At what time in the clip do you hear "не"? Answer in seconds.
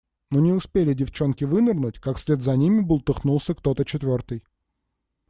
0.39-0.51